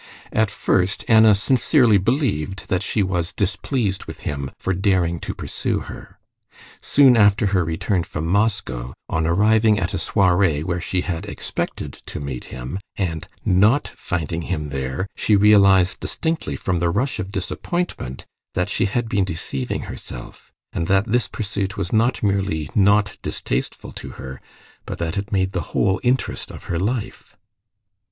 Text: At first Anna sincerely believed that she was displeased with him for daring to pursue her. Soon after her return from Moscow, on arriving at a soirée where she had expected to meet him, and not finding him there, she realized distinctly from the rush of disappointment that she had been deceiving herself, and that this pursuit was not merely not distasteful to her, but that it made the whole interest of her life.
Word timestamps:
At 0.33 0.49
first 0.49 1.05
Anna 1.07 1.35
sincerely 1.35 1.99
believed 1.99 2.69
that 2.69 2.81
she 2.81 3.03
was 3.03 3.31
displeased 3.31 4.05
with 4.05 4.21
him 4.21 4.49
for 4.57 4.73
daring 4.73 5.19
to 5.19 5.35
pursue 5.35 5.81
her. 5.81 6.17
Soon 6.81 7.15
after 7.15 7.45
her 7.53 7.63
return 7.63 8.01
from 8.01 8.25
Moscow, 8.25 8.95
on 9.07 9.27
arriving 9.27 9.77
at 9.77 9.93
a 9.93 9.97
soirée 9.97 10.63
where 10.63 10.81
she 10.81 11.01
had 11.01 11.27
expected 11.27 11.93
to 12.07 12.19
meet 12.19 12.45
him, 12.45 12.79
and 12.95 13.27
not 13.45 13.89
finding 13.89 14.41
him 14.41 14.69
there, 14.69 15.05
she 15.15 15.35
realized 15.35 15.99
distinctly 15.99 16.55
from 16.55 16.79
the 16.79 16.89
rush 16.89 17.19
of 17.19 17.31
disappointment 17.31 18.25
that 18.55 18.69
she 18.71 18.85
had 18.85 19.07
been 19.07 19.23
deceiving 19.23 19.81
herself, 19.81 20.51
and 20.73 20.87
that 20.87 21.05
this 21.05 21.27
pursuit 21.27 21.77
was 21.77 21.93
not 21.93 22.23
merely 22.23 22.71
not 22.73 23.19
distasteful 23.21 23.91
to 23.91 24.09
her, 24.09 24.41
but 24.87 24.97
that 24.97 25.15
it 25.15 25.31
made 25.31 25.51
the 25.51 25.61
whole 25.77 26.01
interest 26.03 26.49
of 26.49 26.63
her 26.63 26.79
life. 26.79 27.37